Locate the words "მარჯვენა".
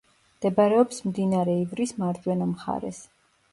2.01-2.51